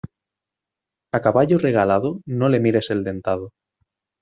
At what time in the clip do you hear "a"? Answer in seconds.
1.17-1.19